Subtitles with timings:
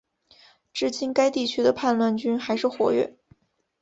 [0.73, 3.15] 至今该地区的叛乱军还是活跃。